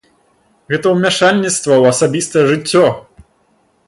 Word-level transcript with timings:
Гэта 0.73 0.87
ж 0.93 0.93
умяшальніцтва 0.95 1.73
ў 1.81 1.95
асабістае 1.97 2.43
жыццё! 2.51 2.87